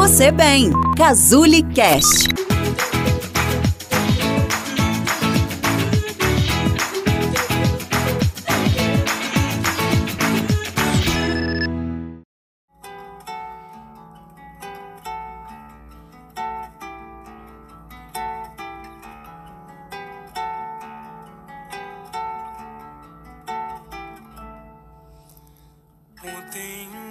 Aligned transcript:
você 0.00 0.32
bem. 0.32 0.72
Cazuli 0.96 1.62
Cast. 1.62 2.30
Ontem 26.24 27.09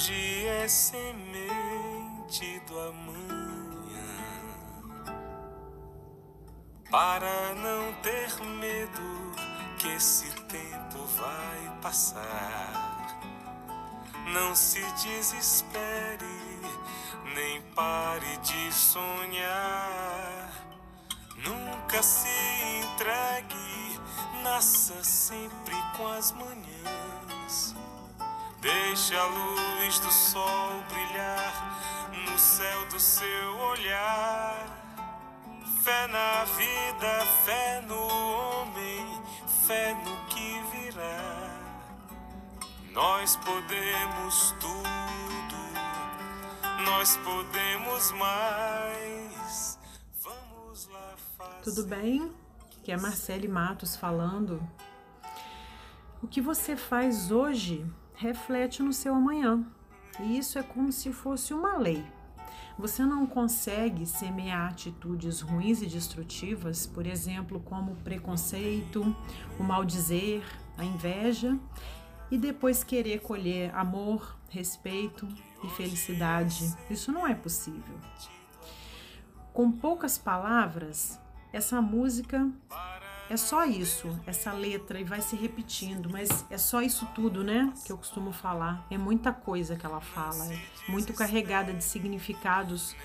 hoje 0.00 0.46
é 0.46 0.66
semente 0.66 2.58
do 2.66 2.80
amanhã. 2.80 4.06
Para 6.90 7.54
não 7.56 7.92
ter 8.00 8.34
medo 8.42 9.32
que 9.78 9.88
esse 9.88 10.30
tempo 10.44 11.04
vai 11.18 11.78
passar. 11.82 13.20
Não 14.32 14.54
se 14.54 14.80
desespere, 14.92 16.24
nem 17.34 17.60
pare 17.74 18.38
de 18.38 18.72
sonhar. 18.72 20.50
Nunca 21.44 22.02
se 22.02 22.28
entregue, 22.78 24.00
nasça 24.42 25.04
sempre 25.04 25.74
com 25.94 26.08
as 26.08 26.32
manhãs. 26.32 27.74
Deixe 28.60 29.16
a 29.16 29.24
luz 29.24 29.98
do 30.00 30.12
sol 30.12 30.82
brilhar 30.90 32.10
no 32.30 32.38
céu 32.38 32.86
do 32.88 33.00
seu 33.00 33.56
olhar. 33.56 34.66
Fé 35.82 36.06
na 36.08 36.44
vida, 36.44 37.26
fé 37.46 37.80
no 37.88 37.96
homem, 37.96 39.22
fé 39.66 39.94
no 39.94 40.26
que 40.26 40.60
virá. 40.72 41.58
Nós 42.92 43.36
podemos 43.36 44.54
tudo, 44.60 45.56
nós 46.84 47.16
podemos 47.16 48.12
mais. 48.12 49.78
Vamos 50.20 50.86
lá 50.88 51.14
fazer. 51.38 51.62
Tudo 51.62 51.86
bem? 51.86 52.30
Que 52.82 52.92
é 52.92 52.96
Marcele 52.98 53.48
Matos 53.48 53.96
falando. 53.96 54.60
O 56.22 56.28
que 56.28 56.42
você 56.42 56.76
faz 56.76 57.30
hoje 57.30 57.90
reflete 58.20 58.82
no 58.82 58.92
seu 58.92 59.14
amanhã. 59.14 59.64
E 60.20 60.36
isso 60.36 60.58
é 60.58 60.62
como 60.62 60.92
se 60.92 61.10
fosse 61.10 61.54
uma 61.54 61.78
lei. 61.78 62.04
Você 62.78 63.02
não 63.02 63.26
consegue 63.26 64.04
semear 64.04 64.70
atitudes 64.70 65.40
ruins 65.40 65.80
e 65.80 65.86
destrutivas, 65.86 66.86
por 66.86 67.06
exemplo, 67.06 67.60
como 67.60 67.92
o 67.92 67.96
preconceito, 67.96 69.16
o 69.58 69.62
maldizer, 69.62 70.42
a 70.76 70.84
inveja, 70.84 71.58
e 72.30 72.36
depois 72.36 72.84
querer 72.84 73.20
colher 73.20 73.74
amor, 73.74 74.36
respeito 74.50 75.26
e 75.64 75.68
felicidade. 75.70 76.76
Isso 76.90 77.10
não 77.10 77.26
é 77.26 77.34
possível. 77.34 77.98
Com 79.52 79.72
poucas 79.72 80.18
palavras, 80.18 81.18
essa 81.52 81.80
música 81.80 82.50
é 83.30 83.36
só 83.36 83.64
isso, 83.64 84.08
essa 84.26 84.52
letra, 84.52 84.98
e 84.98 85.04
vai 85.04 85.20
se 85.20 85.36
repetindo, 85.36 86.10
mas 86.10 86.44
é 86.50 86.58
só 86.58 86.82
isso 86.82 87.06
tudo, 87.14 87.44
né? 87.44 87.72
Que 87.86 87.92
eu 87.92 87.96
costumo 87.96 88.32
falar. 88.32 88.84
É 88.90 88.98
muita 88.98 89.32
coisa 89.32 89.76
que 89.76 89.86
ela 89.86 90.00
fala, 90.00 90.52
é 90.52 90.60
muito 90.88 91.14
carregada 91.14 91.72
de 91.72 91.84
significados 91.84 92.96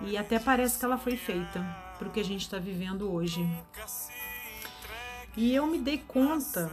e 0.00 0.16
até 0.16 0.38
parece 0.38 0.78
que 0.78 0.84
ela 0.84 0.96
foi 0.96 1.16
feita 1.16 1.60
para 1.98 2.06
o 2.06 2.10
que 2.12 2.20
a 2.20 2.24
gente 2.24 2.42
está 2.42 2.56
vivendo 2.56 3.10
hoje. 3.12 3.44
E 5.36 5.52
eu 5.52 5.66
me 5.66 5.80
dei 5.80 5.98
conta 5.98 6.70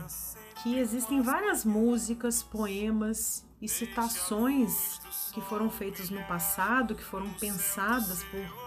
que 0.61 0.77
existem 0.77 1.23
várias 1.23 1.65
músicas, 1.65 2.43
poemas 2.43 3.43
e 3.59 3.67
citações 3.67 4.99
que 5.33 5.41
foram 5.41 5.71
feitas 5.71 6.11
no 6.11 6.23
passado, 6.25 6.93
que 6.93 7.03
foram 7.03 7.29
pensadas 7.33 8.23
por 8.25 8.64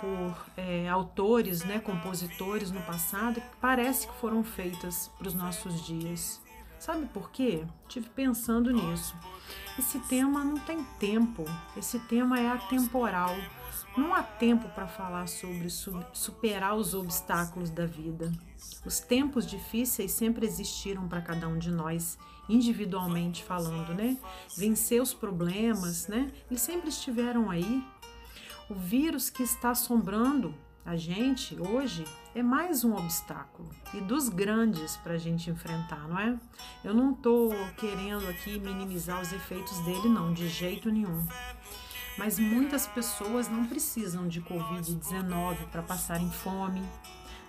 por 0.00 0.46
é, 0.56 0.88
autores, 0.88 1.64
né, 1.64 1.78
compositores 1.78 2.70
no 2.70 2.82
passado, 2.82 3.40
que 3.40 3.56
parece 3.60 4.06
que 4.06 4.14
foram 4.14 4.42
feitas 4.42 5.10
para 5.18 5.28
os 5.28 5.34
nossos 5.34 5.84
dias. 5.84 6.40
Sabe 6.78 7.06
por 7.06 7.30
quê? 7.30 7.62
Tive 7.88 8.08
pensando 8.08 8.70
nisso. 8.70 9.14
Esse 9.78 9.98
tema 10.00 10.42
não 10.42 10.58
tem 10.58 10.82
tempo, 10.98 11.44
esse 11.76 11.98
tema 12.00 12.40
é 12.40 12.48
atemporal. 12.48 13.36
Não 13.96 14.14
há 14.14 14.22
tempo 14.22 14.68
para 14.70 14.86
falar 14.86 15.26
sobre 15.26 15.68
su 15.68 15.92
superar 16.12 16.74
os 16.76 16.94
obstáculos 16.94 17.70
da 17.70 17.84
vida. 17.84 18.32
Os 18.84 19.00
tempos 19.00 19.46
difíceis 19.46 20.12
sempre 20.12 20.46
existiram 20.46 21.06
para 21.08 21.20
cada 21.20 21.48
um 21.48 21.58
de 21.58 21.70
nós, 21.70 22.18
individualmente 22.48 23.44
falando, 23.44 23.92
né? 23.92 24.16
Vencer 24.56 25.02
os 25.02 25.12
problemas, 25.12 26.06
né? 26.08 26.32
Eles 26.50 26.62
sempre 26.62 26.88
estiveram 26.88 27.50
aí, 27.50 27.84
o 28.70 28.74
vírus 28.74 29.28
que 29.28 29.42
está 29.42 29.70
assombrando 29.70 30.54
a 30.86 30.96
gente 30.96 31.60
hoje 31.60 32.04
é 32.36 32.42
mais 32.42 32.84
um 32.84 32.94
obstáculo 32.94 33.68
e 33.92 34.00
dos 34.00 34.28
grandes 34.28 34.96
para 34.98 35.14
a 35.14 35.18
gente 35.18 35.50
enfrentar, 35.50 36.06
não 36.08 36.18
é? 36.18 36.38
Eu 36.84 36.94
não 36.94 37.10
estou 37.10 37.52
querendo 37.76 38.28
aqui 38.28 38.60
minimizar 38.60 39.20
os 39.20 39.32
efeitos 39.32 39.76
dele, 39.80 40.08
não, 40.08 40.32
de 40.32 40.48
jeito 40.48 40.88
nenhum. 40.88 41.26
Mas 42.16 42.38
muitas 42.38 42.86
pessoas 42.86 43.48
não 43.48 43.66
precisam 43.66 44.28
de 44.28 44.40
Covid-19 44.40 45.66
para 45.72 45.82
passarem 45.82 46.30
fome, 46.30 46.82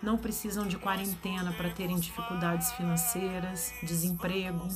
não 0.02 0.18
precisam 0.18 0.68
de 0.68 0.78
quarentena 0.78 1.54
para 1.54 1.70
terem 1.70 2.00
dificuldades 2.00 2.72
financeiras, 2.72 3.72
desemprego, 3.84 4.68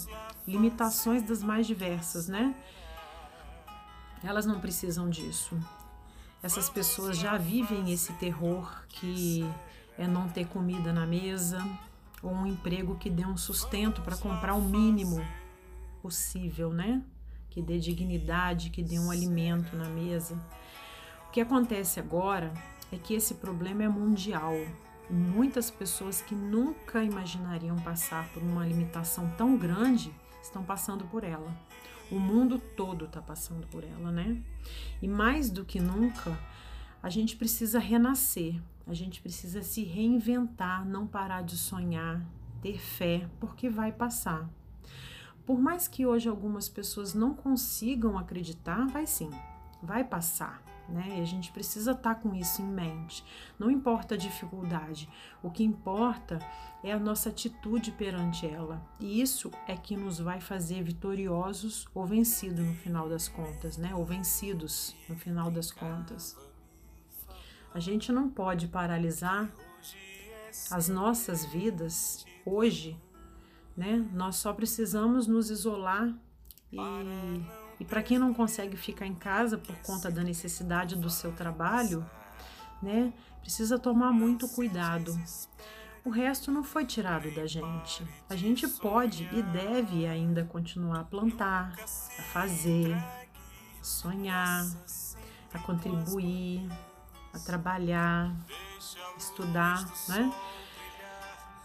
limitações 0.47 1.23
das 1.23 1.41
mais 1.41 1.66
diversas, 1.66 2.27
né? 2.27 2.56
Elas 4.23 4.45
não 4.45 4.59
precisam 4.59 5.09
disso. 5.09 5.57
Essas 6.44 6.69
pessoas 6.69 7.18
já 7.18 7.38
vivem 7.38 7.91
esse 7.91 8.13
terror 8.13 8.84
que 8.88 9.44
é 9.97 10.07
não 10.07 10.29
ter 10.29 10.46
comida 10.47 10.94
na 10.94 11.06
mesa 11.06 11.57
ou 12.22 12.31
um 12.31 12.46
emprego 12.46 12.96
que 12.96 13.09
dê 13.09 13.25
um 13.25 13.38
sustento 13.38 14.01
para 14.01 14.18
comprar 14.18 14.53
o 14.53 14.62
mínimo 14.62 15.25
possível, 16.01 16.72
né? 16.72 17.01
Que 17.50 17.62
dê 17.62 17.79
dignidade, 17.79 18.69
que 18.69 18.84
dê 18.84 19.00
um 19.00 19.09
alimento 19.09 19.75
na 19.75 19.85
mesa. 19.85 20.35
O 21.28 21.31
que 21.31 21.41
acontece 21.41 22.00
agora 22.00 22.53
é 22.91 22.97
que 22.97 23.13
esse 23.13 23.35
problema 23.35 23.84
é 23.84 23.90
mundial. 23.90 24.53
Muitas 25.09 25.69
pessoas 25.69 26.22
que 26.22 26.35
nunca 26.35 27.03
imaginariam 27.03 27.75
passar 27.78 28.28
por 28.29 28.41
uma 28.41 28.66
limitação 28.66 29.29
tão 29.38 29.57
grande 29.57 30.13
estão 30.41 30.63
passando 30.63 31.06
por 31.06 31.24
ela. 31.24 31.51
O 32.11 32.19
mundo 32.19 32.59
todo 32.59 33.05
está 33.05 33.21
passando 33.21 33.66
por 33.67 33.83
ela, 33.83 34.11
né? 34.11 34.41
E 35.01 35.07
mais 35.07 35.49
do 35.49 35.66
que 35.66 35.79
nunca, 35.79 36.38
a 37.01 37.09
gente 37.09 37.35
precisa 37.35 37.79
renascer, 37.79 38.61
a 38.88 38.93
gente 38.93 39.21
precisa 39.21 39.61
se 39.61 39.83
reinventar, 39.83 40.85
não 40.85 41.07
parar 41.07 41.44
de 41.44 41.57
sonhar, 41.57 42.23
ter 42.61 42.79
fé, 42.79 43.27
porque 43.39 43.69
vai 43.69 43.91
passar. 43.91 44.49
Por 45.45 45.59
mais 45.59 45.88
que 45.88 46.05
hoje 46.05 46.27
algumas 46.27 46.67
pessoas 46.67 47.13
não 47.13 47.33
consigam 47.33 48.17
acreditar, 48.17 48.88
vai 48.88 49.05
sim, 49.05 49.29
vai 49.81 50.03
passar. 50.03 50.63
Né? 50.88 51.18
E 51.18 51.22
a 51.22 51.25
gente 51.25 51.51
precisa 51.51 51.91
estar 51.91 52.16
tá 52.16 52.22
com 52.22 52.35
isso 52.35 52.62
em 52.62 52.68
mente. 52.68 53.23
Não 53.57 53.72
importa 53.72 54.16
a 54.16 54.18
dificuldade, 54.18 55.09
o 55.41 55.50
que 55.50 55.63
importa 55.63 56.40
é 56.84 56.91
a 56.91 57.00
nossa 57.00 57.29
atitude 57.29 57.91
perante 57.91 58.45
ela. 58.45 58.86
E 59.00 59.19
isso 59.19 59.51
é 59.68 59.75
que 59.75 59.98
nos 59.98 60.19
vai 60.19 60.39
fazer 60.39 60.83
vitoriosos 60.83 61.88
ou 61.95 62.06
vencidos 62.06 62.63
no 62.63 62.75
final 62.75 63.09
das 63.09 63.27
contas, 63.27 63.77
né? 63.77 63.95
Ou 63.95 64.06
vencidos 64.06 64.95
no 65.09 65.15
final 65.15 65.50
das 65.50 65.71
contas. 65.71 66.38
A 67.74 67.80
gente 67.80 68.12
não 68.12 68.30
pode 68.30 68.68
paralisar 68.68 69.50
as 70.71 70.88
nossas 70.88 71.44
vidas 71.45 72.25
hoje, 72.45 72.98
né? 73.75 74.07
Nós 74.13 74.36
só 74.38 74.54
precisamos 74.54 75.27
nos 75.27 75.50
isolar 75.50 76.13
e 76.71 76.77
e 77.80 77.86
para 77.86 78.01
quem 78.01 78.18
não 78.18 78.33
consegue 78.33 78.77
ficar 78.77 79.06
em 79.06 79.16
casa 79.16 79.57
por 79.57 79.75
conta 79.77 80.10
da 80.10 80.24
necessidade 80.24 80.95
do 80.95 81.10
seu 81.10 81.31
trabalho, 81.31 82.06
né, 82.81 83.13
precisa 83.42 83.77
tomar 83.77 84.12
muito 84.12 84.48
cuidado. 84.48 85.18
O 86.04 86.10
resto 86.10 86.51
não 86.51 86.63
foi 86.63 86.86
tirado 86.86 87.33
da 87.33 87.48
gente. 87.48 88.06
A 88.30 88.36
gente 88.36 88.68
pode 88.68 89.27
e 89.33 89.42
deve 89.42 90.06
ainda 90.06 90.45
continuar 90.45 91.00
a 91.00 91.04
plantar, 91.04 91.74
a 92.19 92.22
fazer, 92.22 92.94
a 92.94 93.83
sonhar, 93.83 94.66
a 95.51 95.60
contribuir, 95.60 96.69
a 97.33 97.39
trabalhar, 97.39 98.36
estudar, 99.18 99.83
né? 100.07 100.31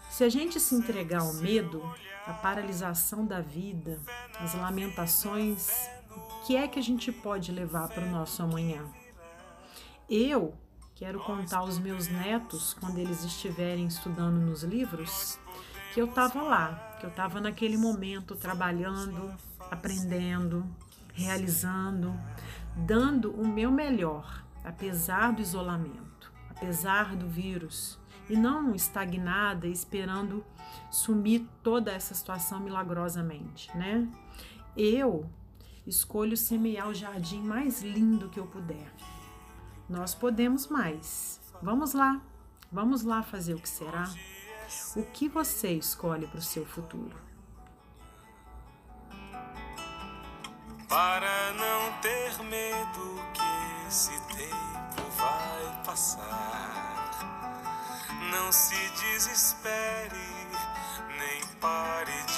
Se 0.09 0.23
a 0.23 0.29
gente 0.29 0.59
se 0.59 0.75
entregar 0.75 1.21
ao 1.21 1.33
medo, 1.35 1.81
à 2.25 2.33
paralisação 2.33 3.25
da 3.25 3.41
vida, 3.41 3.99
às 4.39 4.53
lamentações, 4.55 5.69
que 6.45 6.55
é 6.55 6.67
que 6.67 6.79
a 6.79 6.83
gente 6.83 7.11
pode 7.11 7.51
levar 7.51 7.87
para 7.89 8.03
o 8.03 8.09
nosso 8.09 8.41
amanhã? 8.41 8.83
Eu 10.09 10.53
quero 10.95 11.19
contar 11.19 11.59
aos 11.59 11.77
meus 11.77 12.07
netos, 12.07 12.73
quando 12.73 12.97
eles 12.97 13.23
estiverem 13.23 13.85
estudando 13.85 14.39
nos 14.39 14.63
livros, 14.63 15.39
que 15.93 16.01
eu 16.01 16.05
estava 16.05 16.41
lá, 16.41 16.97
que 16.99 17.05
eu 17.05 17.09
estava 17.09 17.39
naquele 17.39 17.77
momento 17.77 18.35
trabalhando, 18.35 19.33
aprendendo, 19.69 20.65
realizando, 21.13 22.13
dando 22.75 23.31
o 23.31 23.47
meu 23.47 23.71
melhor, 23.71 24.43
apesar 24.63 25.33
do 25.33 25.41
isolamento, 25.41 26.31
apesar 26.49 27.15
do 27.15 27.27
vírus, 27.27 27.99
e 28.29 28.35
não 28.35 28.73
estagnada 28.73 29.67
esperando 29.67 30.43
sumir 30.89 31.47
toda 31.61 31.91
essa 31.91 32.13
situação 32.13 32.59
milagrosamente, 32.59 33.75
né? 33.75 34.07
Eu 34.75 35.29
escolho 35.91 36.37
semear 36.37 36.87
o 36.87 36.93
jardim 36.93 37.41
mais 37.41 37.81
lindo 37.81 38.29
que 38.29 38.39
eu 38.39 38.47
puder. 38.47 38.91
Nós 39.89 40.15
podemos 40.15 40.67
mais. 40.67 41.39
Vamos 41.61 41.93
lá, 41.93 42.21
vamos 42.71 43.03
lá 43.03 43.21
fazer 43.21 43.53
o 43.53 43.59
que 43.59 43.67
será. 43.67 44.09
O 44.95 45.03
que 45.03 45.27
você 45.27 45.73
escolhe 45.73 46.25
para 46.27 46.39
o 46.39 46.41
seu 46.41 46.65
futuro? 46.65 47.15
Para 50.87 51.53
não 51.53 52.01
ter 52.01 52.41
medo 52.43 53.21
que 53.33 53.87
esse 53.87 54.17
tempo 54.33 55.09
vai 55.17 55.83
passar. 55.85 57.11
Não 58.31 58.49
se 58.51 58.89
desespere, 58.91 60.47
nem 61.17 61.45
pare 61.59 62.13
de 62.23 62.30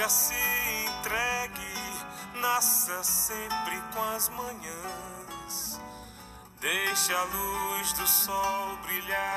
Nunca 0.00 0.08
se 0.08 0.34
entregue, 0.88 2.40
nasça 2.40 3.04
sempre 3.04 3.78
com 3.92 4.02
as 4.16 4.30
manhãs. 4.30 5.78
Deixa 6.58 7.14
a 7.14 7.24
luz 7.24 7.92
do 7.92 8.06
sol 8.06 8.78
brilhar. 8.86 9.30